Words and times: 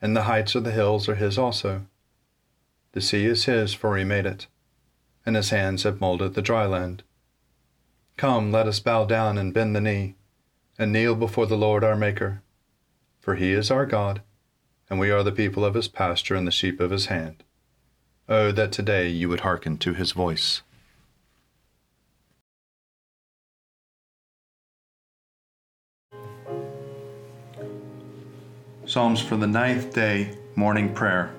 and 0.00 0.16
the 0.16 0.22
heights 0.22 0.54
of 0.54 0.64
the 0.64 0.70
hills 0.70 1.08
are 1.08 1.14
his 1.14 1.38
also. 1.38 1.86
The 2.92 3.00
sea 3.00 3.26
is 3.26 3.44
his, 3.44 3.74
for 3.74 3.96
he 3.96 4.04
made 4.04 4.26
it, 4.26 4.46
and 5.24 5.36
his 5.36 5.50
hands 5.50 5.84
have 5.84 6.00
molded 6.00 6.34
the 6.34 6.42
dry 6.42 6.66
land. 6.66 7.02
Come, 8.16 8.50
let 8.50 8.66
us 8.66 8.80
bow 8.80 9.04
down 9.04 9.38
and 9.38 9.54
bend 9.54 9.74
the 9.74 9.80
knee, 9.80 10.16
and 10.78 10.92
kneel 10.92 11.14
before 11.14 11.46
the 11.46 11.56
Lord 11.56 11.84
our 11.84 11.96
Maker. 11.96 12.42
For 13.20 13.34
he 13.34 13.52
is 13.52 13.70
our 13.70 13.86
God, 13.86 14.22
and 14.88 14.98
we 14.98 15.10
are 15.10 15.22
the 15.22 15.32
people 15.32 15.64
of 15.64 15.74
his 15.74 15.88
pasture 15.88 16.34
and 16.34 16.46
the 16.46 16.52
sheep 16.52 16.80
of 16.80 16.90
his 16.90 17.06
hand. 17.06 17.44
Oh, 18.28 18.52
that 18.52 18.72
today 18.72 19.08
you 19.08 19.28
would 19.28 19.40
hearken 19.40 19.76
to 19.78 19.94
his 19.94 20.12
voice. 20.12 20.62
Psalms 28.90 29.20
for 29.20 29.36
the 29.36 29.46
ninth 29.46 29.94
day 29.94 30.36
morning 30.56 30.92
prayer 30.92 31.32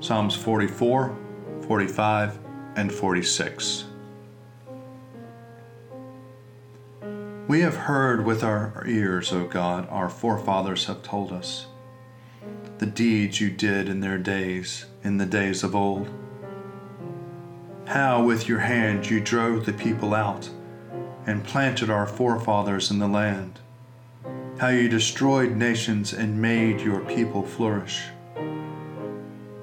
Psalms 0.00 0.34
44, 0.34 1.16
45, 1.68 2.38
and 2.74 2.92
46. 2.92 3.84
We 7.46 7.60
have 7.60 7.76
heard 7.76 8.26
with 8.26 8.42
our 8.42 8.82
ears, 8.84 9.32
O 9.32 9.46
God, 9.46 9.86
our 9.90 10.08
forefathers 10.08 10.86
have 10.86 11.04
told 11.04 11.30
us, 11.30 11.66
the 12.78 12.86
deeds 12.86 13.40
you 13.40 13.48
did 13.48 13.88
in 13.88 14.00
their 14.00 14.18
days, 14.18 14.86
in 15.04 15.18
the 15.18 15.24
days 15.24 15.62
of 15.62 15.76
old. 15.76 16.08
How 17.86 18.24
with 18.24 18.48
your 18.48 18.58
hand 18.58 19.08
you 19.08 19.20
drove 19.20 19.66
the 19.66 19.72
people 19.72 20.14
out 20.14 20.50
and 21.28 21.44
planted 21.44 21.90
our 21.90 22.08
forefathers 22.08 22.90
in 22.90 22.98
the 22.98 23.06
land 23.06 23.60
how 24.58 24.68
you 24.68 24.88
destroyed 24.88 25.54
nations 25.54 26.14
and 26.14 26.40
made 26.40 26.80
your 26.80 27.00
people 27.00 27.42
flourish. 27.42 28.04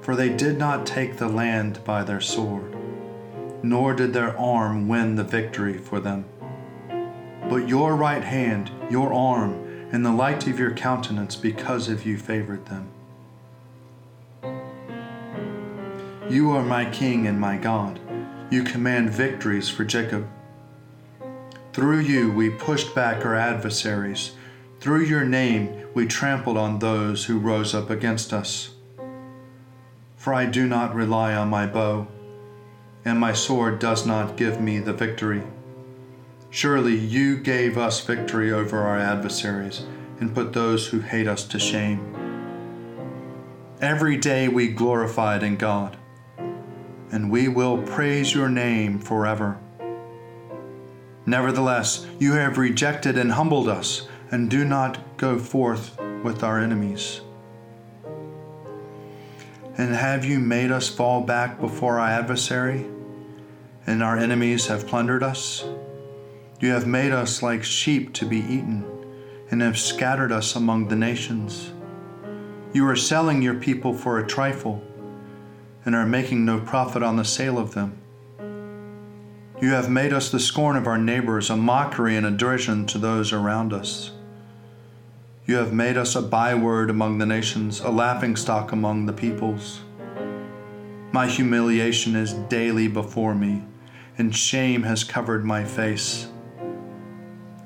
For 0.01 0.15
they 0.15 0.29
did 0.29 0.59
not 0.59 0.85
take 0.85 1.17
the 1.17 1.27
land 1.27 1.83
by 1.83 2.03
their 2.03 2.21
sword, 2.21 2.75
nor 3.63 3.93
did 3.95 4.13
their 4.13 4.37
arm 4.37 4.87
win 4.87 5.15
the 5.15 5.23
victory 5.23 5.77
for 5.79 5.99
them. 5.99 6.25
But 7.49 7.67
your 7.67 7.95
right 7.95 8.23
hand, 8.23 8.69
your 8.89 9.11
arm, 9.11 9.89
and 9.91 10.05
the 10.05 10.11
light 10.11 10.47
of 10.47 10.59
your 10.59 10.73
countenance 10.73 11.35
because 11.35 11.89
of 11.89 12.05
you 12.05 12.17
favored 12.17 12.65
them. 12.67 12.89
You 16.29 16.51
are 16.51 16.63
my 16.63 16.85
King 16.85 17.25
and 17.25 17.39
my 17.39 17.57
God. 17.57 17.99
You 18.51 18.63
command 18.63 19.09
victories 19.09 19.69
for 19.69 19.85
Jacob. 19.85 20.27
Through 21.73 22.01
you 22.01 22.31
we 22.31 22.51
pushed 22.51 22.93
back 22.93 23.25
our 23.25 23.35
adversaries 23.35 24.33
through 24.83 25.05
your 25.05 25.23
name 25.23 25.87
we 25.93 26.05
trampled 26.05 26.57
on 26.57 26.77
those 26.79 27.23
who 27.23 27.39
rose 27.39 27.73
up 27.73 27.89
against 27.89 28.33
us. 28.33 28.71
For 30.17 30.33
I 30.33 30.45
do 30.45 30.67
not 30.67 30.93
rely 30.93 31.33
on 31.33 31.47
my 31.47 31.65
bow, 31.65 32.05
and 33.05 33.17
my 33.17 33.31
sword 33.31 33.79
does 33.79 34.05
not 34.05 34.35
give 34.35 34.59
me 34.59 34.79
the 34.79 34.91
victory. 34.91 35.43
Surely 36.49 36.97
you 36.97 37.37
gave 37.37 37.77
us 37.77 38.05
victory 38.05 38.51
over 38.51 38.81
our 38.81 38.99
adversaries 38.99 39.85
and 40.19 40.35
put 40.35 40.51
those 40.51 40.87
who 40.87 40.99
hate 40.99 41.29
us 41.29 41.45
to 41.45 41.59
shame. 41.59 42.01
Every 43.79 44.17
day 44.17 44.49
we 44.49 44.67
glorified 44.67 45.43
in 45.43 45.55
God, 45.55 45.95
and 47.09 47.31
we 47.31 47.47
will 47.47 47.81
praise 47.83 48.35
your 48.35 48.49
name 48.49 48.99
forever. 48.99 49.57
Nevertheless, 51.25 52.05
you 52.19 52.33
have 52.33 52.57
rejected 52.57 53.17
and 53.17 53.31
humbled 53.31 53.69
us 53.69 54.09
and 54.33 54.49
do 54.49 54.65
not 54.65 54.97
go 55.15 55.37
forth 55.37 55.95
with 56.23 56.41
our 56.43 56.59
enemies. 56.59 57.21
And 59.77 59.93
have 59.93 60.25
you 60.25 60.39
made 60.39 60.71
us 60.71 60.89
fall 60.89 61.21
back 61.21 61.61
before 61.61 61.99
our 61.99 62.09
adversary, 62.09 62.87
and 63.85 64.01
our 64.01 64.17
enemies 64.17 64.65
have 64.65 64.87
plundered 64.87 65.21
us? 65.21 65.63
You 66.59 66.71
have 66.71 66.87
made 66.87 67.11
us 67.11 67.43
like 67.43 67.63
sheep 67.63 68.11
to 68.13 68.25
be 68.25 68.39
eaten, 68.39 68.83
and 69.51 69.61
have 69.61 69.77
scattered 69.77 70.31
us 70.31 70.55
among 70.55 70.87
the 70.87 70.95
nations. 70.95 71.71
You 72.73 72.87
are 72.87 72.95
selling 72.95 73.43
your 73.43 73.53
people 73.53 73.93
for 73.93 74.17
a 74.17 74.25
trifle, 74.25 74.81
and 75.85 75.93
are 75.93 76.07
making 76.07 76.43
no 76.43 76.59
profit 76.59 77.03
on 77.03 77.17
the 77.17 77.25
sale 77.25 77.59
of 77.59 77.75
them. 77.75 77.99
You 79.61 79.69
have 79.73 79.91
made 79.91 80.11
us 80.11 80.31
the 80.31 80.39
scorn 80.39 80.75
of 80.75 80.87
our 80.87 80.97
neighbors, 80.97 81.51
a 81.51 81.55
mockery 81.55 82.15
and 82.15 82.25
a 82.25 82.31
derision 82.31 82.87
to 82.87 82.97
those 82.97 83.31
around 83.31 83.73
us. 83.73 84.09
You 85.45 85.57
have 85.57 85.73
made 85.73 85.97
us 85.97 86.15
a 86.15 86.21
byword 86.21 86.89
among 86.89 87.17
the 87.17 87.25
nations, 87.25 87.81
a 87.81 87.89
laughingstock 87.89 88.71
among 88.71 89.07
the 89.07 89.11
peoples. 89.11 89.81
My 91.11 91.27
humiliation 91.27 92.15
is 92.15 92.31
daily 92.33 92.87
before 92.87 93.35
me, 93.35 93.65
and 94.17 94.33
shame 94.33 94.83
has 94.83 95.03
covered 95.03 95.43
my 95.43 95.65
face. 95.65 96.29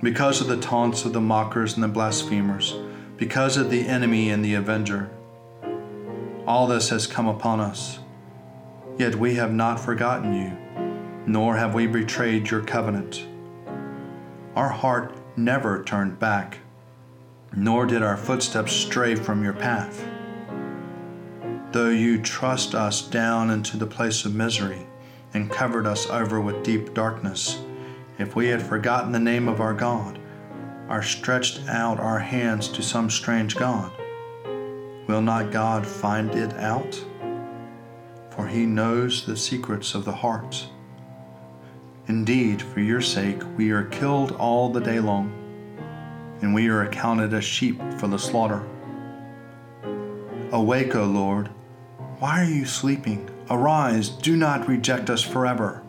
Because 0.02 0.42
of 0.42 0.48
the 0.48 0.60
taunts 0.60 1.06
of 1.06 1.14
the 1.14 1.22
mockers 1.22 1.76
and 1.76 1.84
the 1.84 1.88
blasphemers, 1.88 2.76
because 3.16 3.58
of 3.58 3.70
the 3.70 3.88
enemy 3.88 4.32
and 4.32 4.44
the 4.44 4.56
avenger, 4.56 5.12
all 6.48 6.66
this 6.66 6.90
has 6.90 7.06
come 7.06 7.28
upon 7.28 7.60
us. 7.60 8.00
Yet 8.98 9.18
we 9.18 9.36
have 9.36 9.54
not 9.54 9.80
forgotten 9.80 10.34
you, 10.34 10.58
nor 11.28 11.58
have 11.58 11.76
we 11.76 11.86
betrayed 11.86 12.50
your 12.50 12.62
covenant. 12.62 13.24
Our 14.56 14.70
heart 14.70 15.16
never 15.38 15.84
turned 15.84 16.18
back 16.18 16.58
nor 17.58 17.88
did 17.88 18.04
our 18.04 18.16
footsteps 18.16 18.72
stray 18.72 19.16
from 19.16 19.44
your 19.44 19.52
path. 19.52 20.08
Though 21.72 21.90
you 21.90 22.22
thrust 22.22 22.76
us 22.76 23.02
down 23.02 23.50
into 23.50 23.78
the 23.78 23.88
place 23.88 24.26
of 24.26 24.36
misery 24.36 24.86
and 25.34 25.50
covered 25.50 25.88
us 25.88 26.08
over 26.08 26.40
with 26.40 26.64
deep 26.64 26.94
darkness, 26.94 27.60
if 28.20 28.36
we 28.36 28.48
had 28.48 28.62
forgotten 28.62 29.12
the 29.12 29.20
name 29.20 29.48
of 29.48 29.60
our 29.60 29.74
God, 29.74 30.20
or 30.88 31.02
stretched 31.02 31.68
out 31.68 32.00
our 32.00 32.20
hands 32.20 32.70
to 32.70 32.84
some 32.84 33.10
strange 33.10 33.56
God, 33.56 33.92
will 35.08 35.24
not 35.24 35.52
God 35.52 35.86
find 35.86 36.36
it 36.36 36.54
out? 36.58 37.04
For 38.30 38.48
he 38.48 38.68
knows 38.68 39.26
the 39.26 39.36
secrets 39.36 39.96
of 39.96 40.06
the 40.06 40.12
heart. 40.12 40.68
Indeed, 42.08 42.62
for 42.62 42.82
your 42.82 43.02
sake, 43.02 43.42
we 43.58 43.72
are 43.72 43.86
killed 43.86 44.34
all 44.34 44.70
the 44.70 44.80
day 44.80 45.00
long 45.00 45.47
and 46.42 46.54
we 46.54 46.68
are 46.68 46.84
accounted 46.84 47.34
as 47.34 47.44
sheep 47.44 47.82
for 48.00 48.08
the 48.08 48.20
slaughter. 48.20 48.66
Awake, 50.52 50.96
O 50.96 51.04
Lord. 51.04 51.50
Why 52.20 52.42
are 52.42 52.50
you 52.50 52.66
sleeping? 52.66 53.30
Arise, 53.50 54.10
do 54.10 54.36
not 54.36 54.68
reject 54.68 55.10
us 55.10 55.22
forever. 55.22 55.84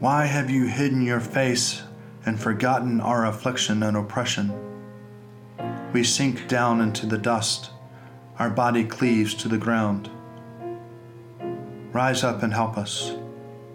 Why 0.00 0.26
have 0.26 0.50
you 0.50 0.66
hidden 0.66 1.02
your 1.02 1.20
face 1.20 1.82
and 2.24 2.40
forgotten 2.40 3.00
our 3.00 3.26
affliction 3.26 3.82
and 3.82 3.96
oppression? 3.96 4.52
We 5.92 6.04
sink 6.04 6.48
down 6.48 6.80
into 6.80 7.06
the 7.06 7.18
dust, 7.18 7.70
our 8.38 8.50
body 8.50 8.84
cleaves 8.84 9.34
to 9.34 9.48
the 9.48 9.58
ground. 9.58 10.10
Rise 11.92 12.22
up 12.24 12.42
and 12.42 12.52
help 12.52 12.76
us, 12.76 13.14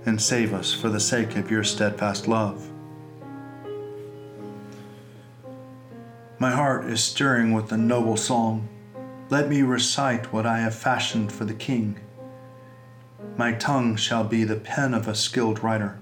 and 0.06 0.22
save 0.22 0.54
us 0.54 0.74
for 0.74 0.89
the 0.89 1.00
sake 1.00 1.36
of 1.36 1.50
your 1.50 1.63
steadfast 1.63 2.28
love. 2.28 2.73
My 6.44 6.51
heart 6.51 6.84
is 6.88 7.01
stirring 7.01 7.54
with 7.54 7.72
a 7.72 7.78
noble 7.78 8.18
song. 8.18 8.68
Let 9.30 9.48
me 9.48 9.62
recite 9.62 10.34
what 10.34 10.45
I 10.45 10.57
have 10.57 10.75
fashioned 10.75 11.31
for 11.31 11.45
the 11.45 11.54
king. 11.54 12.01
My 13.38 13.54
tongue 13.54 13.95
shall 13.95 14.25
be 14.25 14.44
the 14.44 14.57
pen 14.57 14.94
of 14.94 15.07
a 15.07 15.16
skilled 15.16 15.63
writer. 15.63 16.00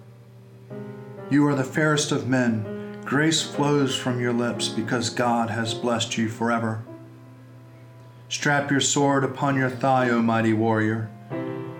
You 1.30 1.46
are 1.46 1.54
the 1.54 1.64
fairest 1.64 2.12
of 2.12 2.28
men. 2.28 3.04
Grace 3.06 3.44
flows 3.44 3.96
from 3.96 4.20
your 4.20 4.34
lips 4.34 4.68
because 4.68 5.12
God 5.12 5.52
has 5.52 5.76
blessed 5.76 6.18
you 6.18 6.28
forever. 6.28 6.84
Strap 8.28 8.72
your 8.72 8.82
sword 8.82 9.24
upon 9.24 9.56
your 9.56 9.70
thigh, 9.70 10.10
O 10.10 10.24
mighty 10.24 10.54
warrior, 10.54 11.12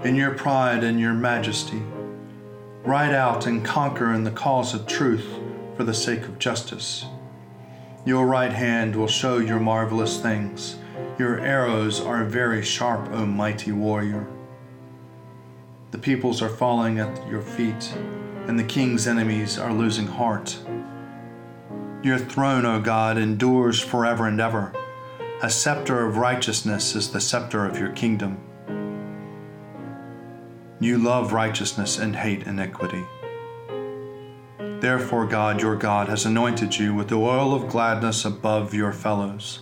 in 0.04 0.14
your 0.14 0.36
pride 0.36 0.84
and 0.84 1.00
your 1.00 1.16
majesty. 1.16 1.81
Ride 2.84 3.16
out 3.16 3.48
and 3.48 3.66
conquer 3.66 4.14
in 4.14 4.24
the 4.24 4.30
cause 4.30 4.75
of 4.75 4.86
truth 4.86 5.25
for 5.75 5.84
the 5.84 5.96
sake 5.96 6.22
of 6.25 6.38
justice. 6.38 7.07
Your 8.03 8.25
right 8.25 8.51
hand 8.51 8.95
will 8.95 9.07
show 9.07 9.38
your 9.38 9.59
marvelous 9.59 10.19
things. 10.19 10.77
Your 11.19 11.39
arrows 11.39 12.01
are 12.01 12.24
very 12.24 12.63
sharp, 12.63 13.09
O 13.12 13.27
mighty 13.27 13.71
warrior. 13.71 14.25
The 15.92 16.00
peoples 16.00 16.42
are 16.42 16.50
falling 16.50 16.98
at 16.98 17.27
your 17.30 17.44
feet, 17.44 17.94
and 18.48 18.57
the 18.57 18.63
king's 18.63 19.06
enemies 19.06 19.59
are 19.59 19.71
losing 19.71 20.07
heart. 20.07 20.57
Your 22.01 22.18
throne, 22.18 22.65
O 22.65 22.81
God, 22.81 23.19
endures 23.19 23.80
forever 23.80 24.25
and 24.25 24.42
ever. 24.42 24.74
A 25.44 25.50
scepter 25.51 26.04
of 26.04 26.18
righteousness 26.18 26.95
is 26.95 27.12
the 27.12 27.21
scepter 27.21 27.68
of 27.68 27.77
your 27.77 27.92
kingdom. 27.92 28.39
You 30.80 30.97
love 30.97 31.33
righteousness 31.33 32.00
and 32.00 32.15
hate 32.15 32.47
iniquity. 32.47 33.04
Therefore, 34.81 35.28
God, 35.28 35.62
your 35.62 35.75
God, 35.75 36.10
has 36.10 36.25
anointed 36.25 36.75
you 36.75 36.95
with 36.95 37.10
the 37.10 37.16
oil 37.16 37.54
of 37.54 37.69
gladness 37.69 38.25
above 38.25 38.74
your 38.74 38.92
fellows. 38.92 39.60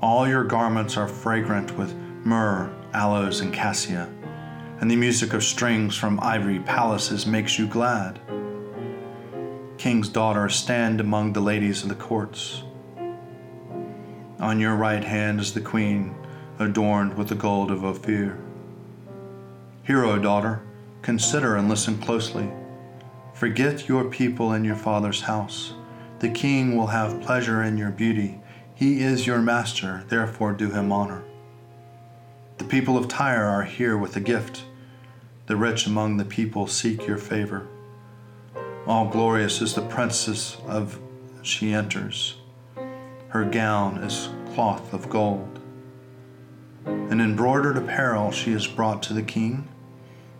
All 0.00 0.26
your 0.26 0.42
garments 0.42 0.96
are 0.96 1.06
fragrant 1.06 1.78
with 1.78 1.94
myrrh, 2.24 2.74
aloes, 2.92 3.38
and 3.38 3.54
cassia, 3.54 4.12
and 4.80 4.90
the 4.90 4.96
music 4.96 5.32
of 5.34 5.44
strings 5.44 5.96
from 5.96 6.18
ivory 6.18 6.58
palaces 6.58 7.28
makes 7.28 7.60
you 7.60 7.68
glad. 7.68 8.18
King's 9.78 10.08
daughter, 10.08 10.48
stand 10.48 11.00
among 11.00 11.32
the 11.32 11.40
ladies 11.40 11.84
of 11.84 11.88
the 11.88 11.94
courts. 11.94 12.64
On 14.40 14.58
your 14.58 14.74
right 14.74 15.04
hand 15.04 15.38
is 15.38 15.54
the 15.54 15.60
queen, 15.60 16.12
adorned 16.58 17.16
with 17.16 17.28
the 17.28 17.36
gold 17.36 17.70
of 17.70 17.84
Ophir. 17.84 18.36
Hear, 19.84 20.04
O 20.04 20.18
daughter, 20.18 20.60
consider 21.02 21.54
and 21.54 21.68
listen 21.68 21.98
closely. 21.98 22.50
Forget 23.42 23.88
your 23.88 24.04
people 24.04 24.52
and 24.52 24.64
your 24.64 24.76
father's 24.76 25.22
house. 25.22 25.74
The 26.20 26.28
king 26.28 26.76
will 26.76 26.86
have 26.86 27.20
pleasure 27.20 27.60
in 27.64 27.76
your 27.76 27.90
beauty. 27.90 28.40
He 28.72 29.02
is 29.02 29.26
your 29.26 29.42
master, 29.42 30.04
therefore 30.06 30.52
do 30.52 30.70
him 30.70 30.92
honor. 30.92 31.24
The 32.58 32.64
people 32.64 32.96
of 32.96 33.08
Tyre 33.08 33.44
are 33.44 33.64
here 33.64 33.98
with 33.98 34.14
a 34.14 34.20
gift. 34.20 34.62
The 35.46 35.56
rich 35.56 35.88
among 35.88 36.18
the 36.18 36.24
people 36.24 36.68
seek 36.68 37.04
your 37.04 37.18
favor. 37.18 37.66
All 38.86 39.08
glorious 39.08 39.60
is 39.60 39.74
the 39.74 39.88
princess 39.88 40.58
of 40.68 41.00
she 41.42 41.72
enters. 41.72 42.36
Her 43.30 43.44
gown 43.44 43.98
is 44.04 44.28
cloth 44.54 44.92
of 44.92 45.10
gold. 45.10 45.58
An 46.86 47.20
embroidered 47.20 47.76
apparel 47.76 48.30
she 48.30 48.52
is 48.52 48.68
brought 48.68 49.02
to 49.02 49.12
the 49.12 49.20
king. 49.20 49.66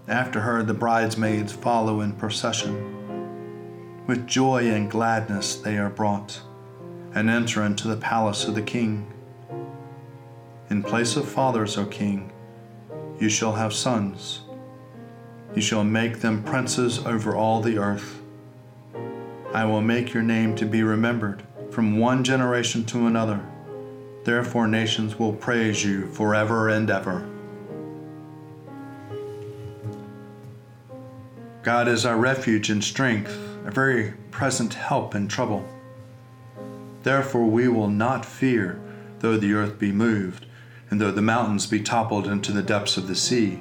After 0.08 0.40
her, 0.40 0.62
the 0.64 0.74
bridesmaids 0.74 1.52
follow 1.52 2.00
in 2.00 2.12
procession. 2.12 4.04
With 4.06 4.26
joy 4.26 4.68
and 4.68 4.90
gladness 4.90 5.54
they 5.54 5.78
are 5.78 5.90
brought 5.90 6.40
and 7.14 7.30
enter 7.30 7.62
into 7.62 7.86
the 7.86 7.96
palace 7.96 8.46
of 8.46 8.54
the 8.56 8.62
king. 8.62 9.12
In 10.70 10.82
place 10.82 11.16
of 11.16 11.28
fathers, 11.28 11.78
O 11.78 11.84
king, 11.84 12.32
you 13.20 13.28
shall 13.28 13.52
have 13.52 13.72
sons. 13.72 14.40
You 15.54 15.62
shall 15.62 15.84
make 15.84 16.20
them 16.20 16.42
princes 16.42 16.98
over 17.06 17.36
all 17.36 17.60
the 17.60 17.78
earth. 17.78 18.20
I 19.54 19.66
will 19.66 19.82
make 19.82 20.12
your 20.12 20.22
name 20.22 20.56
to 20.56 20.66
be 20.66 20.82
remembered 20.82 21.44
from 21.70 21.98
one 21.98 22.24
generation 22.24 22.84
to 22.86 23.06
another. 23.06 23.40
Therefore, 24.24 24.66
nations 24.66 25.18
will 25.18 25.32
praise 25.32 25.84
you 25.84 26.06
forever 26.08 26.70
and 26.70 26.90
ever. 26.90 27.31
God 31.62 31.86
is 31.86 32.04
our 32.04 32.16
refuge 32.16 32.70
and 32.70 32.82
strength, 32.82 33.38
a 33.64 33.70
very 33.70 34.14
present 34.32 34.74
help 34.74 35.14
in 35.14 35.28
trouble. 35.28 35.64
Therefore, 37.04 37.46
we 37.46 37.68
will 37.68 37.88
not 37.88 38.26
fear, 38.26 38.80
though 39.20 39.36
the 39.36 39.54
earth 39.54 39.78
be 39.78 39.92
moved, 39.92 40.46
and 40.90 41.00
though 41.00 41.12
the 41.12 41.22
mountains 41.22 41.66
be 41.66 41.80
toppled 41.80 42.26
into 42.26 42.50
the 42.50 42.64
depths 42.64 42.96
of 42.96 43.06
the 43.06 43.14
sea. 43.14 43.60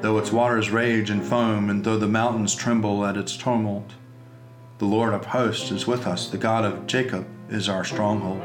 Though 0.00 0.18
its 0.18 0.32
waters 0.32 0.70
rage 0.70 1.10
and 1.10 1.24
foam, 1.24 1.70
and 1.70 1.84
though 1.84 1.96
the 1.96 2.08
mountains 2.08 2.56
tremble 2.56 3.06
at 3.06 3.16
its 3.16 3.36
tumult, 3.36 3.92
the 4.78 4.84
Lord 4.84 5.14
of 5.14 5.26
hosts 5.26 5.70
is 5.70 5.86
with 5.86 6.08
us, 6.08 6.28
the 6.28 6.38
God 6.38 6.64
of 6.64 6.88
Jacob 6.88 7.24
is 7.48 7.68
our 7.68 7.84
stronghold. 7.84 8.42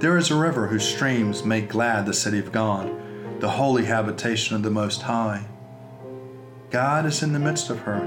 There 0.00 0.18
is 0.18 0.30
a 0.30 0.36
river 0.36 0.66
whose 0.66 0.86
streams 0.86 1.42
make 1.42 1.70
glad 1.70 2.04
the 2.04 2.12
city 2.12 2.38
of 2.38 2.52
God, 2.52 2.92
the 3.40 3.48
holy 3.48 3.86
habitation 3.86 4.54
of 4.54 4.62
the 4.62 4.70
Most 4.70 5.02
High. 5.02 5.46
God 6.70 7.06
is 7.06 7.22
in 7.22 7.32
the 7.32 7.38
midst 7.38 7.70
of 7.70 7.80
her. 7.80 8.06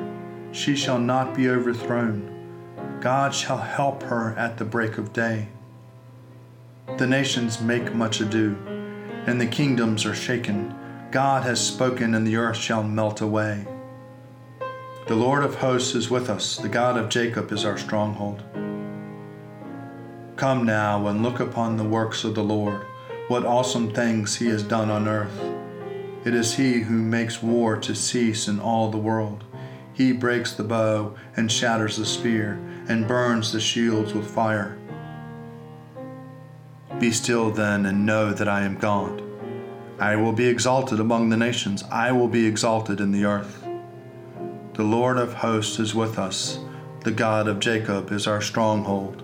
She 0.52 0.76
shall 0.76 1.00
not 1.00 1.34
be 1.34 1.50
overthrown. 1.50 3.00
God 3.02 3.34
shall 3.34 3.58
help 3.58 4.04
her 4.04 4.36
at 4.38 4.58
the 4.58 4.66
break 4.66 5.00
of 5.00 5.14
day. 5.14 5.48
The 6.98 7.08
nations 7.08 7.60
make 7.60 7.96
much 7.96 8.22
ado, 8.22 8.56
and 9.26 9.42
the 9.42 9.48
kingdoms 9.48 10.06
are 10.06 10.14
shaken. 10.14 10.76
God 11.10 11.42
has 11.44 11.66
spoken, 11.66 12.14
and 12.14 12.28
the 12.28 12.36
earth 12.36 12.58
shall 12.58 12.84
melt 12.84 13.22
away. 13.22 13.66
The 15.08 15.16
Lord 15.16 15.44
of 15.44 15.56
hosts 15.56 15.96
is 15.96 16.12
with 16.12 16.30
us, 16.30 16.58
the 16.58 16.70
God 16.70 16.98
of 16.98 17.10
Jacob 17.10 17.52
is 17.52 17.66
our 17.66 17.80
stronghold. 17.80 18.44
Come 20.36 20.66
now 20.66 21.08
and 21.08 21.24
look 21.24 21.40
upon 21.40 21.78
the 21.78 21.84
works 21.84 22.24
of 22.24 22.36
the 22.36 22.44
Lord, 22.44 22.86
what 23.28 23.46
awesome 23.46 23.92
things 23.92 24.36
he 24.36 24.48
has 24.48 24.62
done 24.62 24.92
on 24.92 25.08
earth. 25.08 25.51
It 26.24 26.36
is 26.36 26.56
he 26.56 26.82
who 26.82 27.02
makes 27.02 27.42
war 27.42 27.78
to 27.78 27.96
cease 27.96 28.48
in 28.48 28.60
all 28.60 28.92
the 28.92 28.98
world. 28.98 29.44
He 29.92 30.12
breaks 30.12 30.54
the 30.54 30.64
bow 30.64 31.16
and 31.36 31.52
shatters 31.52 31.98
the 31.98 32.06
spear 32.06 32.62
and 32.88 33.08
burns 33.08 33.52
the 33.52 33.60
shields 33.60 34.14
with 34.14 34.30
fire. 34.30 34.78
Be 37.00 37.12
still 37.12 37.50
then 37.50 37.88
and 37.88 38.06
know 38.06 38.34
that 38.34 38.48
I 38.48 38.62
am 38.62 38.78
God. 38.78 39.24
I 40.00 40.16
will 40.16 40.32
be 40.32 40.46
exalted 40.46 41.00
among 41.00 41.30
the 41.30 41.38
nations, 41.38 41.84
I 41.92 42.12
will 42.12 42.28
be 42.28 42.46
exalted 42.46 43.02
in 43.02 43.12
the 43.12 43.26
earth. 43.26 43.64
The 44.74 44.84
Lord 44.84 45.18
of 45.18 45.34
hosts 45.34 45.80
is 45.80 45.96
with 45.96 46.20
us, 46.20 46.60
the 47.04 47.12
God 47.12 47.48
of 47.48 47.60
Jacob 47.60 48.12
is 48.12 48.28
our 48.28 48.42
stronghold. 48.42 49.24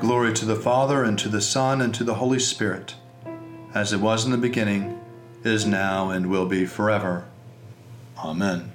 Glory 0.00 0.34
to 0.34 0.44
the 0.44 0.56
Father, 0.56 1.02
and 1.02 1.18
to 1.18 1.28
the 1.28 1.40
Son, 1.40 1.80
and 1.80 1.94
to 1.94 2.04
the 2.04 2.14
Holy 2.14 2.38
Spirit 2.38 2.96
as 3.74 3.92
it 3.92 4.00
was 4.00 4.24
in 4.24 4.30
the 4.30 4.38
beginning, 4.38 5.00
is 5.44 5.66
now, 5.66 6.10
and 6.10 6.28
will 6.28 6.46
be 6.46 6.66
forever. 6.66 7.26
Amen. 8.18 8.72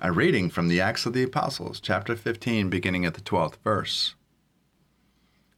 A 0.00 0.12
reading 0.12 0.50
from 0.50 0.68
the 0.68 0.80
Acts 0.80 1.06
of 1.06 1.14
the 1.14 1.22
Apostles, 1.22 1.80
chapter 1.80 2.14
15, 2.14 2.68
beginning 2.68 3.04
at 3.04 3.14
the 3.14 3.20
12th 3.20 3.56
verse. 3.64 4.14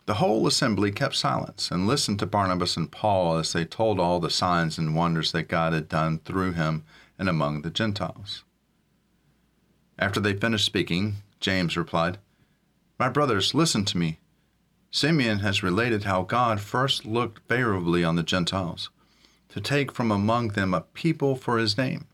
The 0.07 0.15
whole 0.15 0.47
assembly 0.47 0.93
kept 0.93 1.17
silence 1.17 1.71
and 1.71 1.87
listened 1.87 2.21
to 2.21 2.26
Barnabas 2.26 2.76
and 2.76 2.91
Paul 2.91 3.38
as 3.38 3.53
they 3.53 3.65
told 3.65 3.99
all 3.99 4.21
the 4.21 4.31
signs 4.31 4.79
and 4.79 4.95
wonders 4.95 5.33
that 5.33 5.49
God 5.49 5.73
had 5.73 5.88
done 5.88 6.21
through 6.21 6.53
him 6.53 6.85
and 7.19 7.29
among 7.29 7.62
the 7.62 7.71
Gentiles. 7.71 8.45
After 9.99 10.21
they 10.21 10.35
finished 10.35 10.67
speaking, 10.67 11.17
James 11.41 11.76
replied, 11.76 12.19
my 12.99 13.09
brothers, 13.11 13.55
listen 13.55 13.85
to 13.85 13.99
me. 13.99 14.19
Simeon 14.91 15.41
has 15.41 15.62
related 15.62 16.05
how 16.05 16.23
God 16.23 16.61
first 16.61 17.05
looked 17.05 17.47
favorably 17.47 18.03
on 18.03 18.17
the 18.17 18.23
Gentiles, 18.23 18.88
to 19.50 19.61
take 19.61 19.93
from 19.93 20.11
among 20.11 20.49
them 20.49 20.73
a 20.73 20.81
people 20.81 21.37
for 21.37 21.59
his 21.59 21.76
name. 21.76 22.07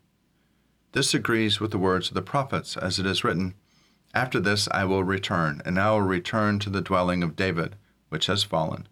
This 0.92 1.14
agrees 1.14 1.60
with 1.60 1.70
the 1.70 1.78
words 1.78 2.08
of 2.08 2.14
the 2.14 2.22
prophets, 2.22 2.76
as 2.76 2.98
it 2.98 3.06
is 3.06 3.22
written, 3.22 3.54
After 4.12 4.40
this 4.40 4.68
I 4.72 4.84
will 4.84 5.04
return, 5.04 5.62
and 5.64 5.78
I 5.78 5.92
will 5.92 6.02
return 6.02 6.58
to 6.60 6.70
the 6.70 6.80
dwelling 6.80 7.22
of 7.22 7.36
David, 7.36 7.76
which 8.08 8.26
has 8.26 8.42
fallen. 8.42 8.88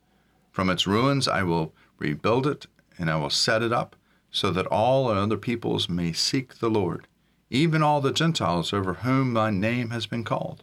From 0.53 0.71
its 0.71 0.87
ruins 0.87 1.27
I 1.27 1.43
will 1.43 1.75
rebuild 1.99 2.47
it, 2.47 2.67
and 2.99 3.11
I 3.11 3.17
will 3.17 3.31
set 3.31 3.63
it 3.63 3.73
up, 3.73 3.97
so 4.31 4.53
that 4.53 4.67
all 4.69 5.09
other 5.09 5.37
peoples 5.37 5.89
may 5.89 6.13
seek 6.13 6.59
the 6.59 6.71
Lord, 6.71 7.09
even 7.51 7.83
all 7.83 8.01
the 8.01 8.13
Gentiles 8.13 8.73
over 8.73 8.95
whom 8.95 9.33
my 9.33 9.51
name 9.51 9.91
has 9.91 10.07
been 10.07 10.23
called. 10.23 10.63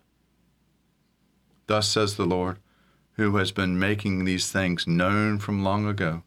Thus 1.68 1.88
says 1.88 2.16
the 2.16 2.26
Lord, 2.26 2.60
who 3.14 3.38
has 3.38 3.52
been 3.52 3.80
making 3.80 4.26
these 4.26 4.52
things 4.52 4.88
known 4.88 5.40
from 5.40 5.64
long 5.64 5.88
ago. 5.88 6.24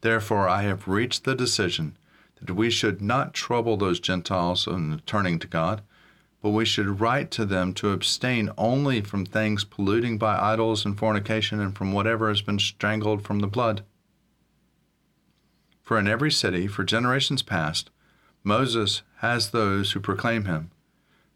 Therefore 0.00 0.48
I 0.48 0.62
have 0.62 0.88
reached 0.88 1.24
the 1.24 1.34
decision 1.34 1.96
that 2.40 2.54
we 2.54 2.70
should 2.70 3.00
not 3.00 3.34
trouble 3.34 3.76
those 3.76 4.00
Gentiles 4.00 4.66
in 4.66 5.00
turning 5.06 5.38
to 5.38 5.46
God, 5.46 5.82
but 6.42 6.50
we 6.50 6.64
should 6.64 7.00
write 7.00 7.30
to 7.30 7.44
them 7.44 7.72
to 7.74 7.90
abstain 7.90 8.50
only 8.58 9.00
from 9.00 9.24
things 9.24 9.62
polluting 9.62 10.18
by 10.18 10.36
idols 10.36 10.84
and 10.84 10.98
fornication 10.98 11.60
and 11.60 11.76
from 11.76 11.92
whatever 11.92 12.28
has 12.28 12.42
been 12.42 12.58
strangled 12.58 13.22
from 13.22 13.38
the 13.38 13.46
blood. 13.46 13.84
For 15.82 15.98
in 15.98 16.08
every 16.08 16.32
city, 16.32 16.66
for 16.66 16.82
generations 16.82 17.42
past, 17.42 17.90
Moses 18.42 19.02
has 19.18 19.50
those 19.50 19.92
who 19.92 20.00
proclaim 20.00 20.46
him, 20.46 20.71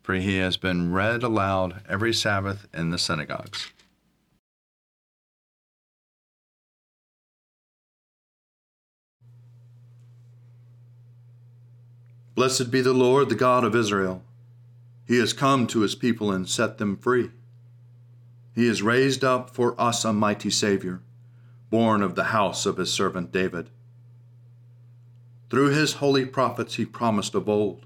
for 0.06 0.14
he 0.14 0.36
has 0.36 0.56
been 0.56 0.92
read 0.92 1.24
aloud 1.24 1.82
every 1.88 2.14
Sabbath 2.14 2.68
in 2.72 2.90
the 2.90 2.96
synagogues. 2.96 3.72
Blessed 12.36 12.70
be 12.70 12.80
the 12.80 12.92
Lord, 12.92 13.28
the 13.28 13.34
God 13.34 13.64
of 13.64 13.74
Israel. 13.74 14.22
He 15.08 15.18
has 15.18 15.32
come 15.32 15.66
to 15.66 15.80
his 15.80 15.96
people 15.96 16.30
and 16.30 16.48
set 16.48 16.78
them 16.78 16.96
free. 16.96 17.32
He 18.54 18.68
has 18.68 18.82
raised 18.82 19.24
up 19.24 19.50
for 19.50 19.74
us 19.76 20.04
a 20.04 20.12
mighty 20.12 20.50
Savior, 20.50 21.00
born 21.68 22.00
of 22.00 22.14
the 22.14 22.26
house 22.26 22.64
of 22.64 22.76
his 22.76 22.92
servant 22.92 23.32
David. 23.32 23.70
Through 25.50 25.70
his 25.70 25.94
holy 25.94 26.24
prophets 26.24 26.76
he 26.76 26.84
promised 26.84 27.34
of 27.34 27.48
old 27.48 27.85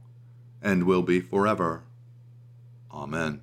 and 0.61 0.83
will 0.83 1.01
be 1.01 1.19
forever. 1.19 1.83
Amen. 2.91 3.41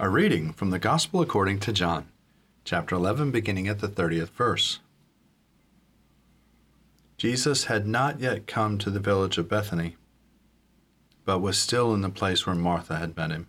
A 0.00 0.08
reading 0.08 0.52
from 0.52 0.70
the 0.70 0.78
Gospel 0.78 1.20
according 1.20 1.58
to 1.60 1.72
John, 1.72 2.06
chapter 2.64 2.94
11, 2.94 3.32
beginning 3.32 3.66
at 3.66 3.80
the 3.80 3.88
30th 3.88 4.28
verse. 4.28 4.78
Jesus 7.16 7.64
had 7.64 7.84
not 7.84 8.20
yet 8.20 8.46
come 8.46 8.78
to 8.78 8.90
the 8.90 9.00
village 9.00 9.38
of 9.38 9.48
Bethany, 9.48 9.96
but 11.24 11.40
was 11.40 11.58
still 11.58 11.92
in 11.94 12.02
the 12.02 12.10
place 12.10 12.46
where 12.46 12.54
Martha 12.54 12.96
had 12.96 13.16
met 13.16 13.32
him. 13.32 13.48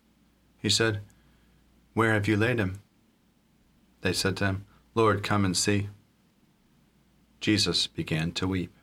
He 0.61 0.69
said, 0.69 1.01
Where 1.93 2.13
have 2.13 2.27
you 2.27 2.37
laid 2.37 2.59
him? 2.59 2.81
They 4.01 4.13
said 4.13 4.37
to 4.37 4.45
him, 4.45 4.65
Lord, 4.95 5.23
come 5.23 5.45
and 5.45 5.55
see. 5.55 5.89
Jesus 7.39 7.87
began 7.87 8.31
to 8.33 8.47
weep. 8.47 8.73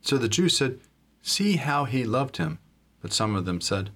So 0.00 0.18
the 0.18 0.28
Jews 0.28 0.56
said, 0.56 0.80
See 1.22 1.56
how 1.56 1.84
he 1.84 2.04
loved 2.04 2.36
him. 2.36 2.58
But 3.00 3.12
some 3.12 3.34
of 3.34 3.44
them 3.44 3.60
said, 3.60 3.90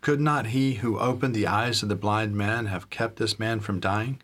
could 0.00 0.20
not 0.20 0.46
he 0.46 0.74
who 0.74 0.98
opened 0.98 1.34
the 1.34 1.46
eyes 1.46 1.82
of 1.82 1.88
the 1.88 1.96
blind 1.96 2.34
man 2.34 2.66
have 2.66 2.90
kept 2.90 3.16
this 3.16 3.38
man 3.38 3.60
from 3.60 3.80
dying? 3.80 4.22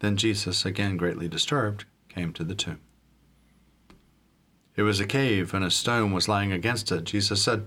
Then 0.00 0.16
Jesus, 0.16 0.64
again 0.64 0.96
greatly 0.96 1.28
disturbed, 1.28 1.84
came 2.08 2.32
to 2.32 2.44
the 2.44 2.54
tomb. 2.54 2.80
It 4.74 4.82
was 4.82 4.98
a 4.98 5.06
cave, 5.06 5.54
and 5.54 5.64
a 5.64 5.70
stone 5.70 6.12
was 6.12 6.28
lying 6.28 6.50
against 6.50 6.90
it. 6.90 7.04
Jesus 7.04 7.42
said, 7.42 7.66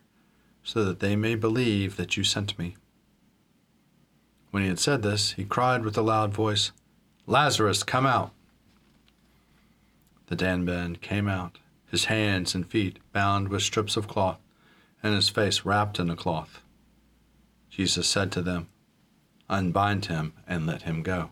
so 0.63 0.83
that 0.83 0.99
they 0.99 1.15
may 1.15 1.35
believe 1.35 1.97
that 1.97 2.17
you 2.17 2.23
sent 2.23 2.57
me. 2.57 2.75
When 4.51 4.63
he 4.63 4.69
had 4.69 4.79
said 4.79 5.01
this, 5.01 5.33
he 5.33 5.45
cried 5.45 5.83
with 5.83 5.97
a 5.97 6.01
loud 6.01 6.33
voice, 6.33 6.71
Lazarus, 7.25 7.83
come 7.83 8.05
out! 8.05 8.31
The 10.27 10.35
dead 10.35 10.61
man 10.61 10.97
came 10.97 11.27
out, 11.27 11.57
his 11.89 12.05
hands 12.05 12.53
and 12.55 12.65
feet 12.65 12.99
bound 13.11 13.49
with 13.49 13.63
strips 13.63 13.97
of 13.97 14.07
cloth, 14.07 14.39
and 15.01 15.15
his 15.15 15.29
face 15.29 15.65
wrapped 15.65 15.99
in 15.99 16.09
a 16.09 16.15
cloth. 16.15 16.61
Jesus 17.69 18.07
said 18.07 18.31
to 18.33 18.41
them, 18.41 18.67
Unbind 19.49 20.05
him 20.05 20.33
and 20.47 20.65
let 20.65 20.83
him 20.83 21.03
go. 21.03 21.31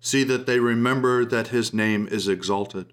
See 0.00 0.24
that 0.24 0.46
they 0.46 0.58
remember 0.58 1.24
that 1.26 1.48
his 1.48 1.74
name 1.74 2.08
is 2.10 2.26
exalted. 2.26 2.92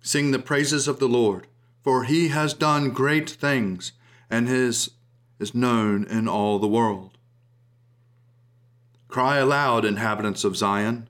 Sing 0.00 0.30
the 0.30 0.38
praises 0.38 0.88
of 0.88 0.98
the 0.98 1.08
Lord, 1.08 1.48
for 1.82 2.04
he 2.04 2.28
has 2.28 2.54
done 2.54 2.90
great 2.90 3.28
things, 3.28 3.92
and 4.30 4.48
his 4.48 4.90
is 5.40 5.54
known 5.54 6.04
in 6.04 6.28
all 6.28 6.58
the 6.58 6.68
world. 6.68 7.18
Cry 9.08 9.38
aloud, 9.38 9.84
inhabitants 9.84 10.44
of 10.44 10.56
Zion. 10.56 11.08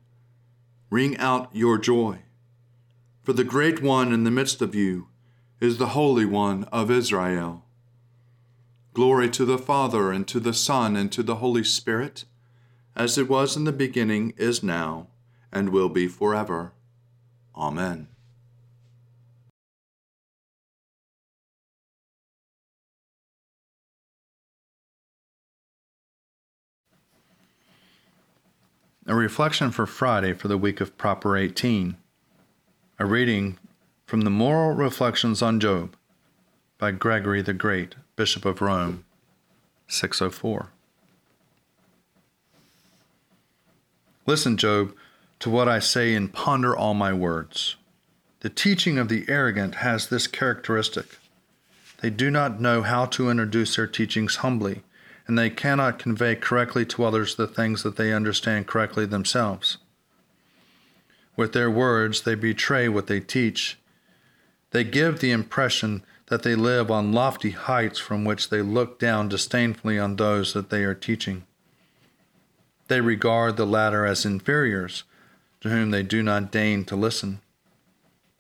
Ring 0.89 1.17
out 1.19 1.51
your 1.53 1.77
joy. 1.77 2.21
For 3.23 3.35
the 3.35 3.45
great 3.45 3.83
one 3.83 4.13
in 4.13 4.25
the 4.25 4.31
midst 4.31 4.63
of 4.63 4.75
you 4.75 5.09
is 5.61 5.77
the 5.77 5.89
Holy 5.89 6.25
One 6.25 6.65
of 6.73 6.91
Israel. 6.91 7.67
Glory 8.95 9.29
to 9.31 9.45
the 9.45 9.59
Father, 9.59 10.11
and 10.11 10.27
to 10.29 10.41
the 10.41 10.55
Son, 10.55 10.97
and 10.97 11.13
to 11.13 11.23
the 11.23 11.37
Holy 11.37 11.63
Spirit, 11.63 12.25
as 12.97 13.17
it 13.17 13.29
was 13.29 13.57
in 13.57 13.65
the 13.65 13.73
beginning, 13.73 14.35
is 14.37 14.63
now, 14.63 15.09
and 15.53 15.71
will 15.71 15.89
be 15.89 16.07
forever. 16.07 16.73
Amen. 17.57 18.09
A 29.07 29.15
reflection 29.15 29.73
for 29.73 29.87
Friday 29.87 30.33
for 30.33 30.47
the 30.47 30.59
week 30.59 30.81
of 30.81 30.97
Proper 30.97 31.37
18. 31.37 31.97
A 33.01 33.07
reading 33.07 33.59
from 34.05 34.21
the 34.21 34.31
Moral 34.31 34.77
Reflections 34.77 35.43
on 35.43 35.59
Job 35.59 35.97
by 36.79 36.93
Gregory 36.93 37.43
the 37.43 37.53
Great, 37.53 37.97
Bishop 38.15 38.45
of 38.45 38.61
Rome, 38.61 39.05
604. 39.89 40.71
Listen, 44.31 44.57
Job, 44.57 44.95
to 45.41 45.51
what 45.51 45.69
I 45.69 45.81
say 45.81 46.15
and 46.15 46.33
ponder 46.33 46.77
all 46.77 46.95
my 46.95 47.13
words. 47.13 47.75
The 48.43 48.49
teaching 48.49 48.97
of 48.97 49.09
the 49.09 49.25
arrogant 49.27 49.75
has 49.87 50.07
this 50.07 50.29
characteristic 50.29 51.19
they 52.01 52.11
do 52.11 52.31
not 52.31 52.61
know 52.61 52.83
how 52.83 53.07
to 53.07 53.29
introduce 53.29 53.75
their 53.75 53.89
teachings 53.89 54.37
humbly 54.37 54.85
and 55.27 55.37
they 55.37 55.51
cannot 55.51 55.99
convey 55.99 56.37
correctly 56.37 56.87
to 56.87 57.03
others 57.03 57.35
the 57.35 57.49
things 57.49 57.83
that 57.83 57.97
they 57.97 58.13
understand 58.13 58.69
correctly 58.69 59.05
themselves. 59.05 59.79
With 61.35 61.53
their 61.53 61.69
words, 61.69 62.21
they 62.21 62.37
betray 62.37 62.89
what 62.89 63.09
they 63.09 63.19
teach. 63.19 63.81
They 64.71 64.85
give 64.85 65.19
the 65.19 65.33
impression 65.33 66.05
that 66.27 66.45
they 66.45 66.55
live 66.55 66.89
on 66.89 67.13
lofty 67.13 67.51
heights 67.51 67.99
from 67.99 68.25
which 68.25 68.49
they 68.49 68.63
look 68.63 69.01
down 69.01 69.29
disdainfully 69.29 69.99
on 69.99 70.15
those 70.15 70.53
that 70.53 70.71
they 70.71 70.85
are 70.85 70.95
teaching. 70.95 71.47
They 72.91 73.01
regard 73.01 73.57
the 73.57 73.67
latter 73.67 74.05
as 74.05 74.27
inferiors, 74.27 75.05
to 75.61 75.69
whom 75.69 75.93
they 75.93 76.03
do 76.03 76.25
not 76.25 76.51
deign 76.51 76.85
to 76.87 76.97
listen. 76.97 77.41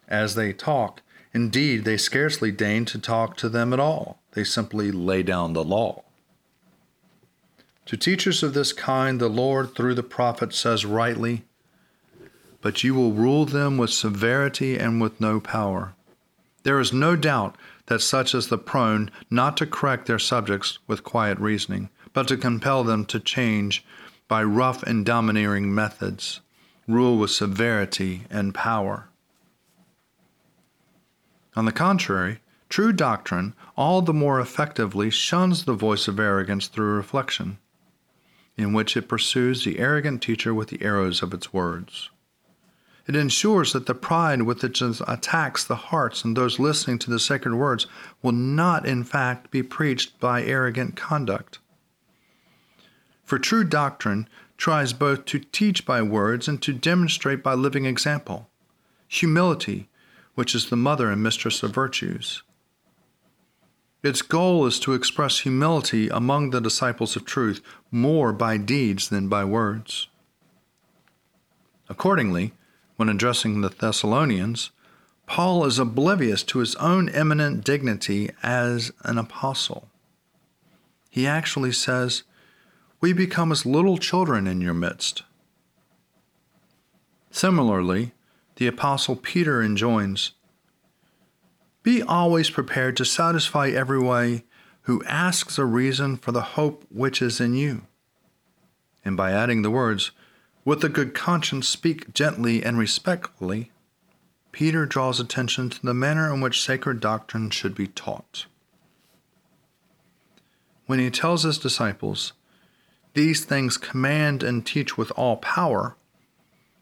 As 0.08 0.34
they 0.34 0.52
talk, 0.52 1.02
indeed, 1.32 1.84
they 1.84 1.96
scarcely 1.96 2.50
deign 2.50 2.84
to 2.86 2.98
talk 2.98 3.36
to 3.36 3.48
them 3.48 3.72
at 3.72 3.78
all. 3.78 4.18
They 4.32 4.42
simply 4.42 4.90
lay 4.90 5.22
down 5.22 5.52
the 5.52 5.62
law. 5.62 6.02
To 7.86 7.96
teachers 7.96 8.42
of 8.42 8.52
this 8.52 8.72
kind, 8.72 9.20
the 9.20 9.28
Lord, 9.28 9.76
through 9.76 9.94
the 9.94 10.02
prophet, 10.02 10.52
says 10.52 10.84
rightly, 10.84 11.44
But 12.60 12.82
you 12.82 12.92
will 12.92 13.12
rule 13.12 13.44
them 13.44 13.78
with 13.78 13.90
severity 13.90 14.76
and 14.76 15.00
with 15.00 15.20
no 15.20 15.38
power. 15.38 15.94
There 16.64 16.80
is 16.80 16.92
no 16.92 17.14
doubt 17.14 17.54
that 17.86 18.00
such 18.00 18.34
as 18.34 18.48
the 18.48 18.58
prone 18.58 19.12
not 19.30 19.56
to 19.58 19.66
correct 19.66 20.06
their 20.06 20.18
subjects 20.18 20.80
with 20.88 21.04
quiet 21.04 21.38
reasoning, 21.38 21.88
but 22.12 22.26
to 22.26 22.36
compel 22.36 22.82
them 22.82 23.04
to 23.04 23.20
change 23.20 23.84
by 24.30 24.44
rough 24.44 24.84
and 24.84 25.04
domineering 25.04 25.74
methods, 25.74 26.40
rule 26.86 27.18
with 27.18 27.32
severity 27.32 28.22
and 28.30 28.54
power. 28.54 29.08
On 31.56 31.64
the 31.64 31.72
contrary, 31.72 32.38
true 32.68 32.92
doctrine 32.92 33.54
all 33.76 34.02
the 34.02 34.14
more 34.14 34.38
effectively 34.38 35.10
shuns 35.10 35.64
the 35.64 35.72
voice 35.72 36.06
of 36.06 36.20
arrogance 36.20 36.68
through 36.68 36.94
reflection 36.94 37.58
in 38.56 38.72
which 38.72 38.96
it 38.96 39.08
pursues 39.08 39.64
the 39.64 39.80
arrogant 39.80 40.22
teacher 40.22 40.54
with 40.54 40.68
the 40.68 40.80
arrows 40.80 41.22
of 41.22 41.34
its 41.34 41.52
words. 41.52 42.10
It 43.08 43.16
ensures 43.16 43.72
that 43.72 43.86
the 43.86 43.94
pride 43.94 44.42
with 44.42 44.62
which 44.62 44.80
it 44.80 45.00
attacks 45.08 45.64
the 45.64 45.74
hearts 45.74 46.24
and 46.24 46.36
those 46.36 46.60
listening 46.60 47.00
to 47.00 47.10
the 47.10 47.18
sacred 47.18 47.54
words 47.54 47.88
will 48.22 48.30
not, 48.30 48.86
in 48.86 49.02
fact, 49.02 49.50
be 49.50 49.64
preached 49.64 50.20
by 50.20 50.44
arrogant 50.44 50.94
conduct. 50.94 51.58
For 53.30 53.38
true 53.38 53.62
doctrine 53.62 54.28
tries 54.56 54.92
both 54.92 55.24
to 55.26 55.38
teach 55.38 55.86
by 55.86 56.02
words 56.02 56.48
and 56.48 56.60
to 56.62 56.72
demonstrate 56.72 57.44
by 57.44 57.54
living 57.54 57.84
example. 57.84 58.48
Humility, 59.06 59.88
which 60.34 60.52
is 60.52 60.68
the 60.68 60.74
mother 60.74 61.12
and 61.12 61.22
mistress 61.22 61.62
of 61.62 61.72
virtues. 61.72 62.42
Its 64.02 64.20
goal 64.20 64.66
is 64.66 64.80
to 64.80 64.94
express 64.94 65.38
humility 65.38 66.08
among 66.08 66.50
the 66.50 66.60
disciples 66.60 67.14
of 67.14 67.24
truth 67.24 67.60
more 67.92 68.32
by 68.32 68.56
deeds 68.56 69.10
than 69.10 69.28
by 69.28 69.44
words. 69.44 70.08
Accordingly, 71.88 72.52
when 72.96 73.08
addressing 73.08 73.60
the 73.60 73.68
Thessalonians, 73.68 74.72
Paul 75.26 75.64
is 75.66 75.78
oblivious 75.78 76.42
to 76.42 76.58
his 76.58 76.74
own 76.74 77.08
eminent 77.08 77.62
dignity 77.62 78.32
as 78.42 78.90
an 79.04 79.18
apostle. 79.18 79.88
He 81.10 81.28
actually 81.28 81.70
says, 81.70 82.24
We 83.00 83.12
become 83.12 83.50
as 83.50 83.64
little 83.64 83.96
children 83.96 84.46
in 84.46 84.60
your 84.60 84.74
midst. 84.74 85.22
Similarly, 87.30 88.12
the 88.56 88.66
apostle 88.66 89.16
Peter 89.16 89.62
enjoins, 89.62 90.32
be 91.82 92.02
always 92.02 92.50
prepared 92.50 92.96
to 92.98 93.04
satisfy 93.06 93.68
every 93.68 93.98
way 93.98 94.44
who 94.82 95.02
asks 95.04 95.58
a 95.58 95.64
reason 95.64 96.16
for 96.16 96.32
the 96.32 96.42
hope 96.42 96.84
which 96.90 97.22
is 97.22 97.40
in 97.40 97.54
you. 97.54 97.86
And 99.02 99.16
by 99.16 99.32
adding 99.32 99.62
the 99.62 99.70
words, 99.70 100.10
with 100.64 100.84
a 100.84 100.90
good 100.90 101.14
conscience 101.14 101.68
speak 101.68 102.12
gently 102.12 102.62
and 102.62 102.76
respectfully, 102.78 103.70
Peter 104.52 104.84
draws 104.84 105.20
attention 105.20 105.70
to 105.70 105.80
the 105.82 105.94
manner 105.94 106.32
in 106.32 106.40
which 106.40 106.62
sacred 106.62 107.00
doctrine 107.00 107.48
should 107.48 107.74
be 107.74 107.86
taught. 107.86 108.44
When 110.84 110.98
he 110.98 111.10
tells 111.10 111.44
his 111.44 111.56
disciples, 111.56 112.34
These 113.14 113.44
things 113.44 113.76
command 113.76 114.42
and 114.42 114.64
teach 114.64 114.96
with 114.96 115.10
all 115.12 115.36
power, 115.36 115.96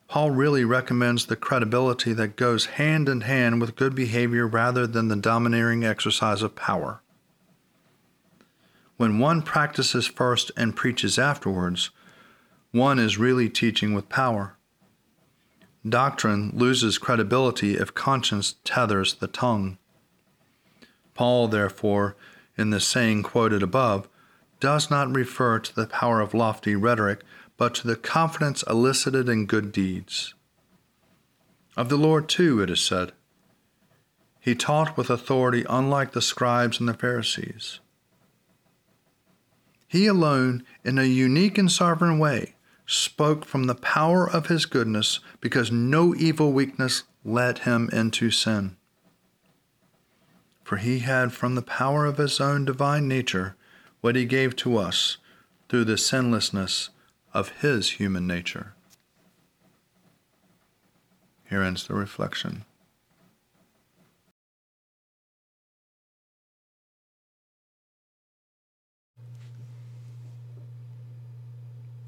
Paul 0.09 0.31
really 0.31 0.65
recommends 0.65 1.27
the 1.27 1.37
credibility 1.37 2.15
that 2.15 2.37
goes 2.37 2.65
hand 2.65 3.11
in 3.11 3.21
hand 3.21 3.61
with 3.61 3.77
good 3.77 3.95
behavior 3.95 4.47
rather 4.47 4.87
than 4.87 5.09
the 5.09 5.17
domineering 5.17 5.85
exercise 5.85 6.43
of 6.43 6.57
power. 6.57 7.03
When 8.97 9.19
one 9.19 9.43
practices 9.43 10.07
first 10.07 10.51
and 10.57 10.75
preaches 10.75 11.19
afterwards, 11.19 11.91
one 12.73 12.99
is 12.99 13.19
really 13.19 13.51
teaching 13.51 13.93
with 13.93 14.09
power. 14.09 14.57
Doctrine 15.87 16.53
loses 16.55 16.97
credibility 16.97 17.77
if 17.77 17.95
conscience 17.95 18.57
tethers 18.65 19.15
the 19.15 19.29
tongue. 19.29 19.77
Paul, 21.15 21.49
therefore, 21.49 22.17
in 22.57 22.71
the 22.71 22.81
saying 22.81 23.25
quoted 23.25 23.63
above, 23.63 24.09
does 24.61 24.91
not 24.91 25.15
refer 25.15 25.59
to 25.59 25.75
the 25.75 25.87
power 25.87 26.21
of 26.21 26.35
lofty 26.35 26.75
rhetoric, 26.75 27.21
but 27.57 27.75
to 27.77 27.87
the 27.87 27.97
confidence 27.97 28.63
elicited 28.65 29.29
in 29.29 29.47
good 29.47 29.73
deeds. 29.73 30.35
Of 31.77 31.89
the 31.89 31.97
Lord, 31.97 32.29
too, 32.29 32.61
it 32.61 32.71
is 32.71 32.81
said, 32.81 33.13
He 34.41 34.55
taught 34.55 34.97
with 34.97 35.11
authority 35.11 35.65
unlike 35.69 36.13
the 36.13 36.23
scribes 36.23 36.81
and 36.81 36.89
the 36.89 36.95
Pharisees. 36.95 37.81
He 39.87 40.07
alone, 40.07 40.65
in 40.85 40.99
a 40.99 41.05
unique 41.05 41.57
and 41.57 41.71
sovereign 41.71 42.19
way, 42.19 42.55
spoke 42.87 43.45
from 43.45 43.65
the 43.65 43.75
power 43.75 44.29
of 44.29 44.47
his 44.47 44.67
goodness 44.67 45.21
because 45.41 45.71
no 45.71 46.15
evil 46.15 46.53
weakness 46.53 47.05
led 47.25 47.61
him 47.61 47.89
into 47.93 48.31
sin. 48.31 48.77
For 50.65 50.77
he 50.77 50.99
had 51.01 51.33
from 51.33 51.55
the 51.55 51.63
power 51.63 52.07
of 52.07 52.19
his 52.19 52.41
own 52.41 52.65
divine 52.65 53.09
nature 53.09 53.57
what 54.01 54.17
he 54.17 54.25
gave 54.25 54.55
to 54.57 54.77
us 54.77 55.19
through 55.69 55.85
the 55.85 55.99
sinlessness 55.99 56.91
of 57.35 57.51
his 57.61 57.93
human 57.93 58.27
nature. 58.27 58.75
Here 61.49 61.63
ends 61.63 61.87
the 61.87 61.95
reflection. 61.95 62.65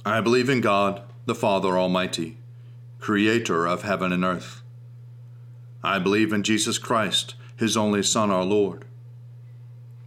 I 0.05 0.21
believe 0.21 0.49
in 0.49 0.61
God, 0.61 1.03
the 1.27 1.35
Father 1.35 1.79
Almighty, 1.79 2.39
creator 2.99 3.67
of 3.67 3.83
heaven 3.83 4.13
and 4.13 4.25
earth. 4.25 4.63
I 5.83 5.99
believe 5.99 6.33
in 6.33 6.43
Jesus 6.43 6.79
Christ, 6.79 7.35
his 7.57 7.77
only 7.77 8.03
Son, 8.03 8.31
our 8.31 8.45
Lord. 8.45 8.87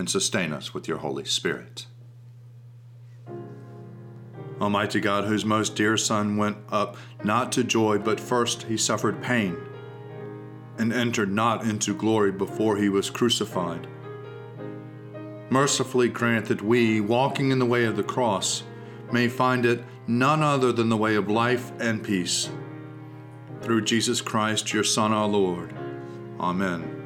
and 0.00 0.10
sustain 0.10 0.52
us 0.52 0.74
with 0.74 0.88
your 0.88 0.98
Holy 0.98 1.24
Spirit. 1.24 1.86
Almighty 4.60 4.98
God, 4.98 5.24
whose 5.24 5.44
most 5.44 5.76
dear 5.76 5.96
Son 5.96 6.36
went 6.36 6.56
up 6.70 6.96
not 7.22 7.52
to 7.52 7.62
joy, 7.62 7.98
but 7.98 8.18
first 8.18 8.64
he 8.64 8.76
suffered 8.76 9.22
pain, 9.22 9.56
and 10.76 10.92
entered 10.92 11.32
not 11.32 11.62
into 11.62 11.94
glory 11.94 12.32
before 12.32 12.76
he 12.76 12.88
was 12.88 13.10
crucified 13.10 13.86
mercifully 15.50 16.08
grant 16.08 16.46
that 16.46 16.62
we, 16.62 17.00
walking 17.00 17.50
in 17.50 17.58
the 17.58 17.66
way 17.66 17.84
of 17.84 17.96
the 17.96 18.02
cross, 18.02 18.62
may 19.12 19.28
find 19.28 19.66
it 19.66 19.84
none 20.06 20.42
other 20.42 20.72
than 20.72 20.88
the 20.88 20.96
way 20.96 21.16
of 21.16 21.28
life 21.28 21.72
and 21.80 22.02
peace. 22.02 22.48
Through 23.60 23.82
Jesus 23.82 24.20
Christ, 24.20 24.72
your 24.72 24.84
Son, 24.84 25.12
our 25.12 25.28
Lord. 25.28 25.74
Amen. 26.38 26.99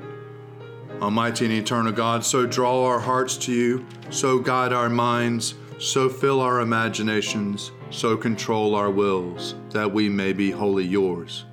Almighty 1.01 1.45
and 1.45 1.55
eternal 1.55 1.93
God, 1.93 2.25
so 2.25 2.47
draw 2.47 2.85
our 2.87 3.01
hearts 3.01 3.37
to 3.39 3.53
you, 3.53 3.87
so 4.11 4.39
guide 4.39 4.73
our 4.73 4.89
minds, 4.89 5.55
so 5.79 6.09
fill 6.09 6.41
our 6.41 6.61
imaginations, 6.61 7.73
so 7.91 8.17
control 8.17 8.75
our 8.75 8.91
wills, 8.91 9.55
that 9.71 9.93
we 9.93 10.09
may 10.09 10.33
be 10.33 10.51
wholly 10.51 10.85
yours, 10.85 11.45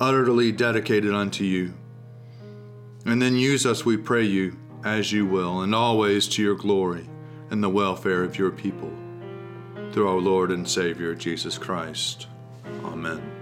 utterly 0.00 0.50
dedicated 0.50 1.14
unto 1.14 1.44
you. 1.44 1.74
And 3.04 3.20
then 3.20 3.36
use 3.36 3.66
us, 3.66 3.84
we 3.84 3.96
pray 3.96 4.24
you 4.24 4.56
as 4.84 5.12
you 5.12 5.26
will, 5.26 5.62
and 5.62 5.74
always 5.74 6.28
to 6.28 6.42
your 6.42 6.54
glory 6.54 7.08
and 7.50 7.62
the 7.62 7.68
welfare 7.68 8.24
of 8.24 8.38
your 8.38 8.50
people. 8.50 8.92
Through 9.92 10.08
our 10.08 10.20
Lord 10.20 10.50
and 10.50 10.66
Savior 10.66 11.14
Jesus 11.14 11.58
Christ. 11.58 12.26
Amen. 12.84 13.41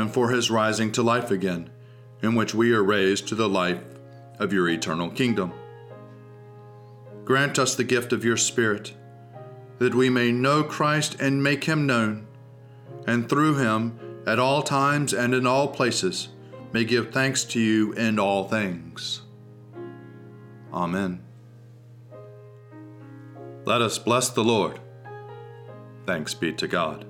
and 0.00 0.12
for 0.12 0.30
his 0.30 0.50
rising 0.50 0.90
to 0.92 1.02
life 1.02 1.30
again, 1.30 1.70
in 2.22 2.34
which 2.34 2.54
we 2.54 2.72
are 2.72 2.82
raised 2.82 3.28
to 3.28 3.34
the 3.34 3.48
life 3.48 3.82
of 4.38 4.52
your 4.52 4.68
eternal 4.68 5.10
kingdom. 5.10 5.52
Grant 7.24 7.58
us 7.58 7.74
the 7.74 7.84
gift 7.84 8.12
of 8.12 8.24
your 8.24 8.36
Spirit, 8.36 8.94
that 9.78 9.94
we 9.94 10.10
may 10.10 10.32
know 10.32 10.64
Christ 10.64 11.20
and 11.20 11.42
make 11.42 11.64
him 11.64 11.86
known, 11.86 12.26
and 13.06 13.28
through 13.28 13.56
him, 13.56 13.98
at 14.26 14.38
all 14.38 14.62
times 14.62 15.12
and 15.12 15.34
in 15.34 15.46
all 15.46 15.68
places, 15.68 16.28
may 16.72 16.84
give 16.84 17.10
thanks 17.10 17.44
to 17.44 17.60
you 17.60 17.92
in 17.92 18.18
all 18.18 18.48
things. 18.48 19.22
Amen. 20.72 21.22
Let 23.64 23.82
us 23.82 23.98
bless 23.98 24.30
the 24.30 24.44
Lord. 24.44 24.80
Thanks 26.06 26.34
be 26.34 26.52
to 26.54 26.66
God. 26.66 27.09